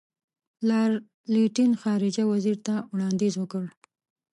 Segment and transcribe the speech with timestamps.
[0.69, 1.01] لارډ
[1.33, 3.63] لیټن خارجه وزیر ته وړاندیز وکړ.